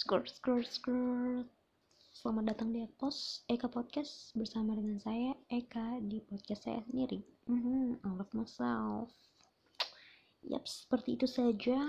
[0.00, 1.44] Skrr, skrr, skrr.
[2.08, 7.20] Selamat datang di Ekpos, Eka Podcast bersama dengan saya, Eka, di podcast saya sendiri.
[7.44, 9.12] Mhm, I love myself.
[10.48, 11.84] Yap, seperti itu saja.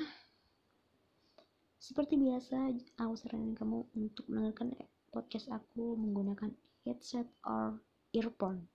[1.79, 4.75] Seperti biasa, aku saranin kamu untuk mendengarkan
[5.15, 6.51] podcast aku menggunakan
[6.83, 7.79] headset or
[8.11, 8.67] earphone.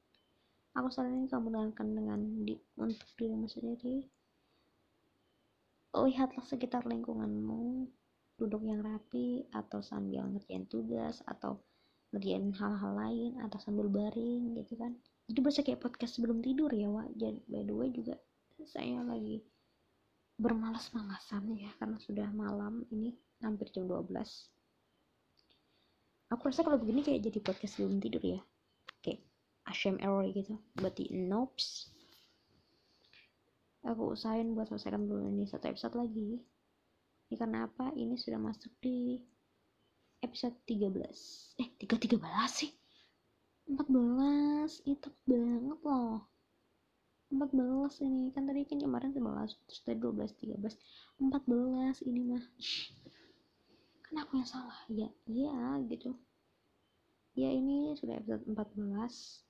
[0.80, 4.00] Aku saranin kamu mendengarkan dengan di, untuk dirimu sendiri.
[5.93, 7.84] Lihatlah sekitar lingkunganmu,
[8.37, 11.61] duduk yang rapi atau sambil ngerjain tugas atau
[12.13, 14.95] ngerjain hal-hal lain atau sambil baring gitu kan.
[15.26, 17.17] Jadi berasa kayak podcast sebelum tidur ya Wak.
[17.17, 18.14] Jadi by the way juga
[18.64, 19.43] saya lagi
[20.36, 24.12] bermalas-malasan ya karena sudah malam ini hampir jam 12
[26.31, 28.40] aku rasa kalau begini kayak jadi podcast sebelum tidur ya.
[29.03, 29.23] Kayak
[29.67, 30.59] ASMR gitu.
[30.75, 31.90] Berarti nopes
[33.87, 36.42] aku usahain buat selesaikan dulu ini satu episode lagi
[37.27, 37.91] ini karena apa?
[37.91, 39.19] Ini sudah masuk di
[40.22, 41.58] episode 13.
[41.58, 42.70] Eh, 3 13 sih.
[43.67, 44.87] 14.
[44.87, 46.31] Itu banget loh.
[47.34, 48.31] 14 ini.
[48.31, 50.78] Kan tadi kan kemarin 11, terus tadi 12, 13.
[51.19, 52.45] 14 ini mah.
[54.06, 54.79] Kan aku yang salah.
[54.86, 56.14] Ya, iya gitu.
[57.34, 59.42] Ya, ini sudah episode 14.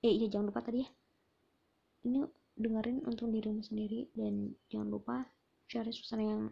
[0.00, 0.88] Eh, iya jangan lupa tadi ya.
[2.08, 2.24] Ini
[2.56, 5.16] dengerin untuk dirimu sendiri dan jangan lupa
[5.68, 6.42] cari suasana yang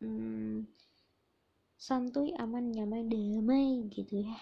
[0.00, 0.68] hmm,
[1.76, 4.36] santuy aman nyaman damai gitu ya.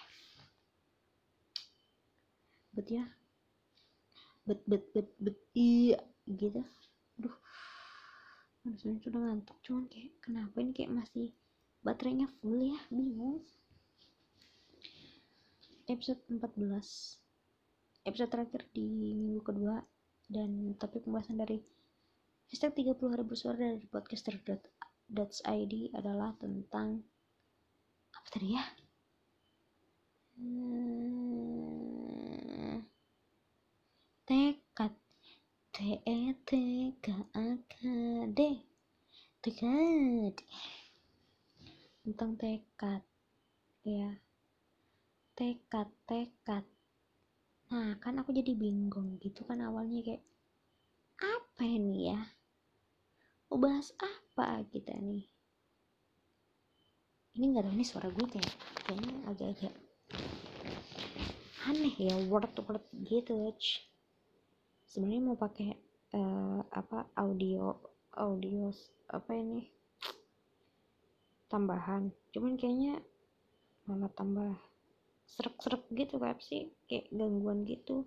[2.74, 3.04] Bet ya.
[4.44, 6.62] Bet bet bet bet iya gitu.
[7.18, 7.36] Aduh
[8.64, 11.26] sebenarnya sudah ngantuk cuman kayak kenapa ini kayak masih
[11.84, 13.44] baterainya full ya bingung.
[15.84, 17.24] Episode 14
[18.04, 18.84] episode terakhir di
[19.16, 19.80] minggu kedua
[20.28, 21.60] dan topik pembahasan dari
[22.52, 24.68] hashtag 30 hari bersuara dari podcaster That's
[25.44, 27.04] ID adalah tentang
[28.14, 28.64] apa tadi ya?
[30.38, 31.64] Hmm,
[34.24, 34.92] tekad.
[35.74, 36.50] T E T
[37.02, 37.74] K A K
[38.30, 38.62] D
[39.42, 40.34] tekad.
[42.06, 43.02] Tentang tekad.
[43.82, 44.22] Ya.
[45.34, 46.64] Tekad tekad.
[47.74, 50.22] Nah kan aku jadi bingung gitu kan awalnya kayak
[51.18, 52.22] apa ini ya
[53.54, 55.30] mau bahas apa kita nih?
[57.38, 58.50] Ini nggak tahu nih suara gue kayak
[58.82, 59.74] kayaknya agak-agak
[61.70, 63.30] aneh ya word word gitu
[64.90, 65.70] sebenarnya mau pakai
[66.18, 67.78] uh, apa audio
[68.18, 68.74] audio
[69.14, 69.70] apa ini
[71.46, 72.10] tambahan.
[72.34, 73.06] Cuman kayaknya
[73.86, 74.50] malah tambah
[75.30, 76.74] serak-serak gitu kayak sih.
[76.90, 78.02] Kayak gangguan gitu.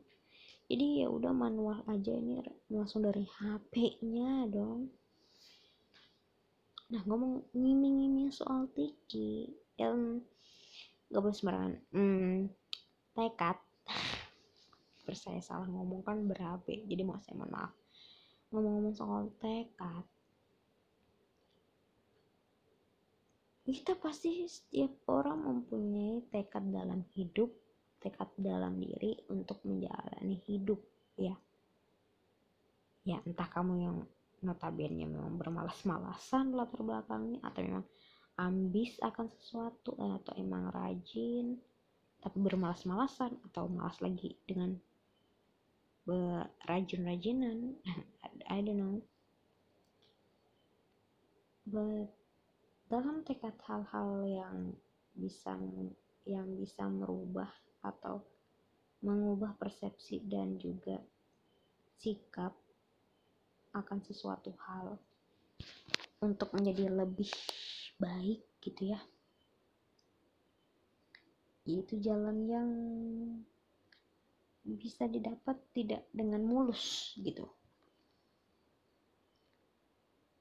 [0.68, 4.92] Jadi ya udah manual aja ini langsung dari HP-nya dong
[6.88, 10.24] nah ngomong ngiming-ngiming soal tiki yang
[11.12, 11.74] gak boleh sembarangan.
[11.92, 12.48] Hmm,
[13.16, 13.58] tekad.
[15.08, 17.72] Saya salah ngomong kan berabe jadi mau saya mohon maaf.
[18.52, 20.04] Ngomong-ngomong soal tekad.
[23.64, 27.52] Kita pasti setiap orang mempunyai tekad dalam hidup
[27.98, 30.80] tekad dalam diri untuk menjalani hidup
[31.18, 31.36] ya.
[33.08, 33.98] Ya entah kamu yang
[34.46, 37.86] notabene memang bermalas-malasan latar belakangnya atau memang
[38.38, 41.58] ambis akan sesuatu atau emang rajin
[42.22, 44.78] tapi bermalas-malasan atau malas lagi dengan
[46.08, 47.78] berajin-rajinan.
[48.54, 48.98] I don't know.
[51.68, 52.10] But
[52.88, 54.58] dalam tekad hal-hal yang
[55.12, 55.60] bisa
[56.24, 57.52] yang bisa merubah
[57.84, 58.24] atau
[59.04, 61.00] mengubah persepsi dan juga
[62.00, 62.56] sikap
[63.78, 64.98] akan sesuatu hal
[66.22, 67.30] untuk menjadi lebih
[68.02, 69.00] baik gitu ya.
[71.68, 72.70] Itu jalan yang
[74.64, 77.46] bisa didapat tidak dengan mulus gitu.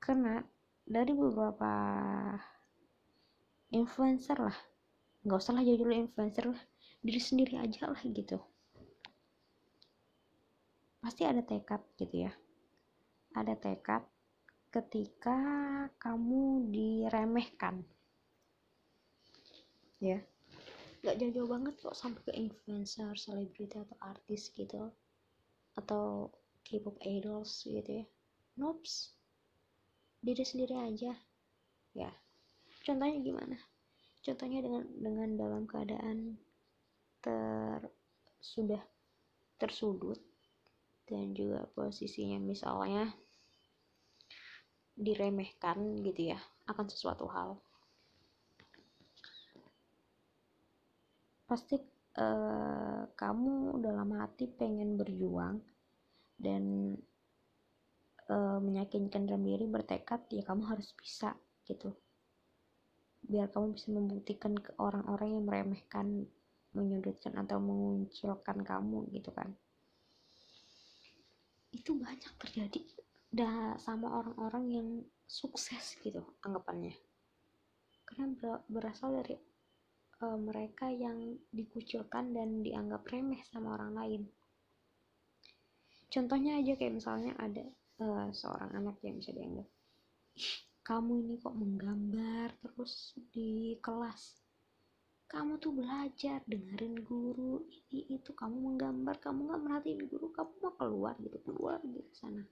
[0.00, 0.38] Karena
[0.86, 1.72] dari beberapa
[3.74, 4.58] influencer lah
[5.26, 6.62] nggak usah lah jauh-jauh influencer lah
[7.02, 8.38] diri sendiri aja lah gitu.
[11.02, 12.32] Pasti ada tekad gitu ya
[13.36, 14.00] ada tekad
[14.72, 15.36] ketika
[16.00, 17.84] kamu diremehkan.
[20.00, 20.24] Ya.
[21.04, 24.88] Gak jauh-jauh banget kok sampai ke influencer, selebriti atau artis gitu.
[25.76, 26.32] Atau
[26.64, 28.06] K-pop idols gitu ya.
[28.56, 29.12] Nops.
[30.24, 31.12] Diri sendiri aja.
[31.92, 32.10] Ya.
[32.82, 33.56] Contohnya gimana?
[34.24, 36.40] Contohnya dengan dengan dalam keadaan
[37.22, 37.80] ter
[38.42, 38.82] sudah
[39.56, 40.18] tersudut
[41.06, 43.14] dan juga posisinya misalnya
[44.96, 47.60] diremehkan gitu ya akan sesuatu hal.
[51.46, 51.78] Pasti
[52.18, 55.60] uh, kamu dalam hati pengen berjuang
[56.40, 56.96] dan
[58.32, 61.36] uh, meyakinkan diri bertekad ya kamu harus bisa
[61.68, 61.92] gitu.
[63.22, 66.06] Biar kamu bisa membuktikan ke orang-orang yang meremehkan
[66.72, 69.52] menyudutkan atau menguncilkan kamu gitu kan.
[71.72, 74.88] Itu banyak terjadi dah sama orang-orang yang
[75.26, 76.94] sukses gitu anggapannya.
[78.06, 79.34] Karena berasal dari
[80.22, 84.22] uh, mereka yang dikucilkan dan dianggap remeh sama orang lain.
[86.06, 87.66] Contohnya aja kayak misalnya ada
[88.00, 89.66] uh, seorang anak yang bisa dianggap
[90.86, 94.38] kamu ini kok menggambar terus di kelas.
[95.26, 99.18] Kamu tuh belajar dengerin guru ini itu kamu menggambar.
[99.18, 102.46] Kamu nggak merhatiin guru kamu mau keluar gitu keluar gitu sana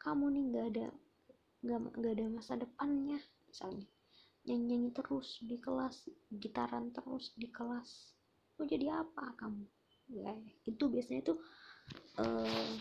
[0.00, 0.86] kamu nih nggak ada
[1.92, 3.86] nggak ada masa depannya misalnya.
[4.48, 8.16] Nyanyi nyanyi terus di kelas gitaran terus di kelas.
[8.56, 9.64] Mau jadi apa kamu?
[10.10, 10.32] Ya
[10.64, 11.38] itu biasanya tuh
[12.18, 12.72] uh,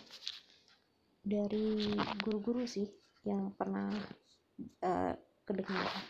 [1.19, 1.91] dari
[2.23, 2.87] guru-guru sih
[3.27, 3.91] yang pernah
[4.81, 5.13] uh,
[5.43, 6.05] kedengaran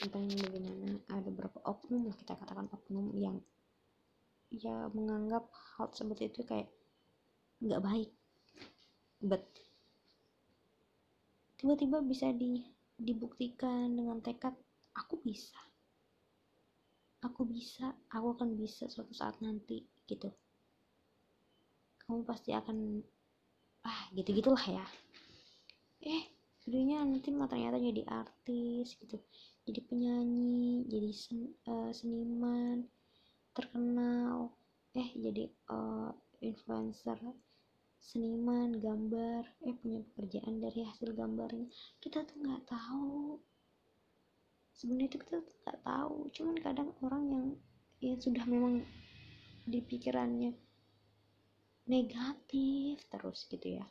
[0.00, 3.36] tentang bagaimana ada beberapa oknum lah kita katakan oknum yang
[4.50, 5.46] ya menganggap
[5.78, 6.66] hal tersebut itu kayak
[7.62, 8.10] nggak baik.
[9.22, 9.46] But
[11.60, 12.64] tiba-tiba bisa di
[12.96, 14.56] dibuktikan dengan tekad
[14.96, 15.60] aku bisa.
[17.20, 17.92] Aku bisa.
[18.08, 20.32] Aku akan bisa suatu saat nanti gitu.
[22.08, 23.04] Kamu pasti akan
[23.84, 24.84] ah gitu gitulah ya.
[26.00, 26.32] Eh
[26.64, 29.20] videonya nanti malah ternyata jadi artis gitu.
[29.68, 32.88] Jadi penyanyi jadi sen, uh, seniman
[33.52, 34.48] terkenal.
[34.96, 36.08] Eh jadi uh,
[36.40, 37.20] influencer
[38.00, 41.68] seniman gambar eh punya pekerjaan dari hasil gambarnya.
[42.00, 43.36] Kita tuh nggak tahu.
[44.72, 46.16] Sebenarnya itu kita tuh nggak tahu.
[46.32, 47.46] Cuman kadang orang yang
[48.00, 48.80] ya sudah memang
[49.68, 50.56] di pikirannya
[51.84, 53.86] negatif terus gitu ya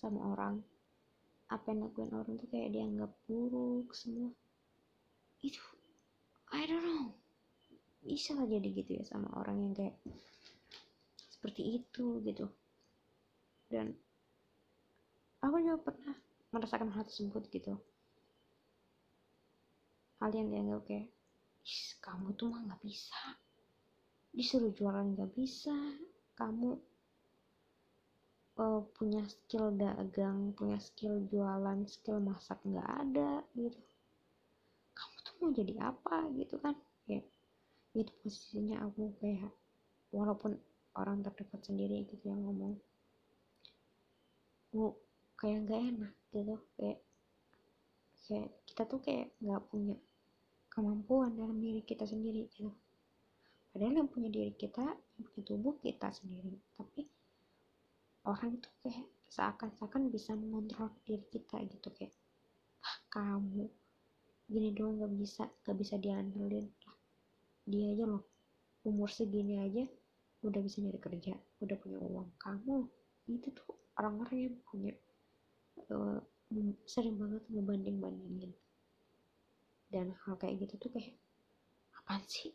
[0.00, 0.64] sama orang.
[1.52, 4.32] Apa yang lakukan orang tuh kayak dianggap buruk semua.
[5.44, 5.60] Itu
[6.56, 7.12] I don't know.
[8.00, 9.96] Bisa jadi gitu ya sama orang yang kayak
[11.46, 12.50] seperti itu gitu.
[13.70, 13.94] Dan
[15.38, 16.18] aku juga pernah
[16.50, 17.78] merasakan hal tersebut gitu.
[20.18, 21.14] Hal yang dianggap kayak
[22.02, 23.38] kamu tuh mah nggak bisa.
[24.34, 25.70] Disuruh jualan nggak bisa.
[26.34, 26.82] Kamu
[28.58, 33.78] uh, punya skill dagang punya skill jualan skill masak nggak ada gitu.
[34.98, 36.26] Kamu tuh mau jadi apa?
[36.34, 36.74] gitu kan.
[37.06, 37.22] Ya
[37.94, 39.54] itu posisinya aku kayak
[40.10, 40.58] walaupun
[40.96, 42.80] orang terdekat sendiri gitu yang ngomong.
[44.72, 44.96] Bu
[45.36, 46.98] kayak nggak enak gitu kayak
[48.26, 49.96] kayak kita tuh kayak nggak punya
[50.72, 52.72] kemampuan dalam diri kita sendiri gitu.
[53.72, 56.56] Padahal yang punya diri kita yang punya tubuh kita sendiri.
[56.76, 57.04] Tapi
[58.24, 62.14] orang itu kayak seakan-akan bisa mengontrol diri kita gitu kayak
[62.86, 63.66] ah kamu
[64.46, 66.66] gini doang gak bisa gak bisa diandelin.
[67.66, 68.24] Dia aja loh
[68.86, 69.84] umur segini aja
[70.46, 72.28] udah bisa nyari kerja udah punya uang.
[72.38, 72.76] Kamu
[73.26, 74.94] itu tuh orang-orang yang punya
[75.90, 76.22] uh,
[76.86, 78.52] sering banget ngebanding bandingin
[79.90, 81.14] dan hal kayak gitu tuh kayak
[82.02, 82.54] apa sih?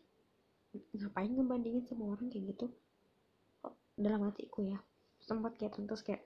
[0.95, 2.71] Ngapain ngebandingin sama orang kayak gitu?
[3.99, 4.79] Dalam hatiku ya
[5.21, 6.23] sempat kayak terus kayak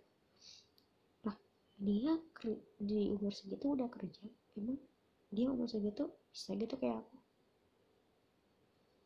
[1.25, 1.36] lah
[1.81, 2.15] dia
[2.79, 4.24] di umur segitu udah kerja
[4.55, 4.79] emang
[5.34, 7.17] dia umur segitu bisa gitu kayak aku?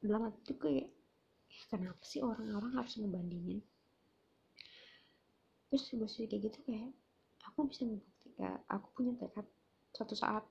[0.03, 0.98] Dalam hati kayak eh,
[1.67, 3.59] kenapa sih orang-orang harus ngebandingin?
[5.69, 6.89] Terus gue kayak gitu kayak
[7.45, 9.45] aku bisa ngebuktikan aku punya tekad
[9.93, 10.41] suatu saat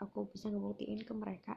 [0.00, 1.54] aku bisa ngebuktiin ke mereka.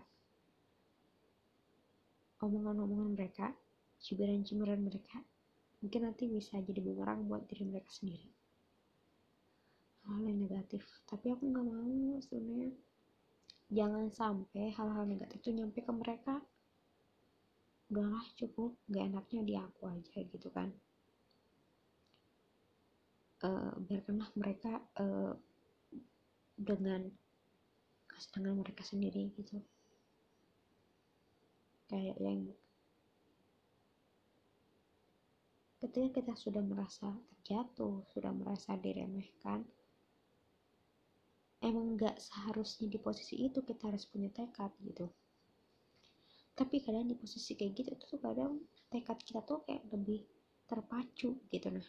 [2.42, 3.54] Omongan-omongan mereka
[4.02, 5.18] cibiran-cibiran mereka
[5.82, 8.30] mungkin nanti bisa jadi bumerang buat diri mereka sendiri.
[10.06, 12.74] Hal-hal yang negatif tapi aku nggak mau sebenarnya.
[13.68, 16.40] Jangan sampai hal-hal negatif itu nyampe ke mereka
[17.92, 18.76] udahlah cukup.
[18.92, 20.70] Gak enaknya di aku aja gitu kan.
[23.38, 25.38] Uh, biarkanlah mereka uh,
[26.58, 27.06] dengan
[28.10, 29.62] kesenangan mereka sendiri gitu.
[31.88, 32.50] Kayak yang
[35.78, 39.64] ketika kita sudah merasa terjatuh, sudah merasa diremehkan,
[41.62, 45.08] emang gak seharusnya di posisi itu kita harus punya tekad gitu.
[46.58, 48.58] Tapi kadang di posisi kayak gitu itu tuh kadang
[48.90, 50.26] tekad kita tuh kayak lebih
[50.66, 51.86] terpacu gitu nah.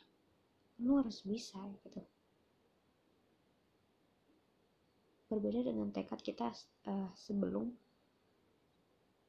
[0.84, 1.58] Lu harus bisa
[1.88, 2.04] gitu.
[5.32, 6.52] Berbeda dengan tekad kita
[6.84, 7.72] uh, sebelum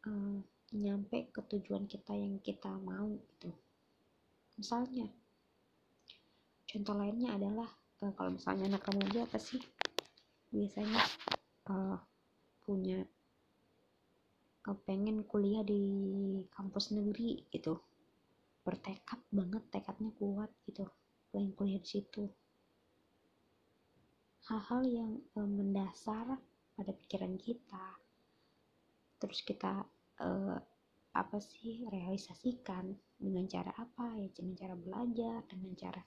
[0.07, 0.39] uh,
[0.75, 3.49] nyampe ke tujuan kita yang kita mau gitu
[4.59, 5.07] misalnya
[6.67, 7.69] contoh lainnya adalah
[8.05, 9.63] uh, kalau misalnya anak remaja apa sih
[10.53, 11.01] biasanya
[11.71, 11.97] uh,
[12.67, 13.01] punya
[14.75, 15.81] pengen kuliah di
[16.51, 17.79] kampus negeri gitu.
[18.65, 20.85] Bertekad banget tekadnya kuat gitu.
[21.31, 22.27] Pengen kuliah di situ.
[24.49, 26.41] Hal-hal yang uh, mendasar
[26.79, 27.99] pada pikiran kita
[29.19, 29.83] terus kita
[30.23, 30.57] uh,
[31.11, 36.01] apa sih realisasikan dengan cara apa ya dengan cara belajar dengan cara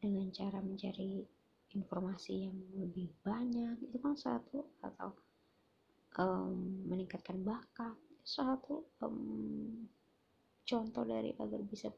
[0.00, 1.20] dengan cara mencari
[1.76, 5.12] informasi yang lebih banyak itu kan satu atau
[6.18, 7.96] um, meningkatkan bakat.
[8.26, 9.86] Satu um,
[10.66, 11.88] contoh dari agar bisa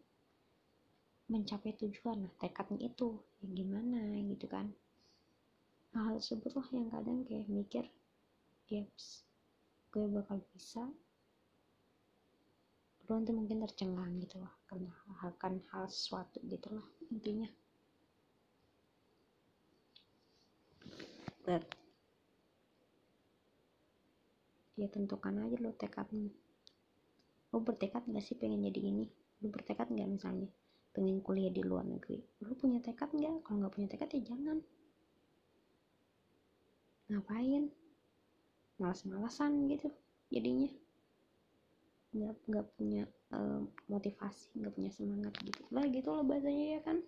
[1.29, 4.69] mencapai tujuan nah tekadnya itu yang gimana gitu kan.
[5.97, 7.85] Hal tersebut lah yang kadang kayak mikir
[8.69, 9.25] yes
[9.89, 10.85] gue bakal bisa
[13.09, 14.93] lu nanti mungkin tercengang gitu lah karena
[15.25, 17.49] akan hal sesuatu gitu lah intinya
[24.79, 26.31] ya tentukan aja lo tekadnya.
[27.51, 29.11] Lo bertekad gak sih pengen jadi ini?
[29.43, 30.47] Lo bertekad gak misalnya
[30.95, 32.23] pengen kuliah di luar negeri?
[32.47, 34.63] Lo punya tekad gak kalau nggak punya tekad ya jangan.
[37.11, 37.75] Ngapain?
[38.79, 39.91] Malas-malasan gitu
[40.31, 40.71] jadinya.
[42.15, 43.03] Nggak nggak punya
[43.35, 45.67] uh, motivasi nggak punya semangat gitu.
[45.75, 47.03] Lah gitu loh bahasanya ya kan?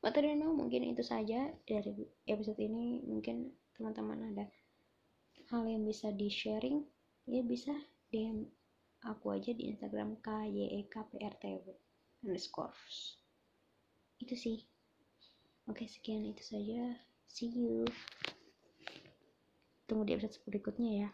[0.00, 3.04] But I don't know, mungkin itu saja dari episode ini.
[3.04, 4.48] Mungkin teman-teman ada
[5.50, 6.86] hal yang bisa di sharing,
[7.26, 7.74] ya bisa
[8.14, 8.46] DM
[9.02, 11.66] aku aja di Instagram kyekprtw
[12.22, 12.74] underscore.
[14.20, 14.58] Itu sih.
[15.66, 16.98] Oke, sekian itu saja.
[17.26, 17.86] See you.
[19.86, 21.10] Tunggu di episode berikutnya ya.